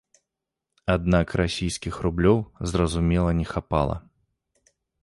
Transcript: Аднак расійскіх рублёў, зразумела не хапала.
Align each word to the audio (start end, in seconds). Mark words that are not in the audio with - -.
Аднак 0.95 1.35
расійскіх 1.43 1.93
рублёў, 2.09 2.39
зразумела 2.75 3.31
не 3.43 3.47
хапала. 3.55 3.95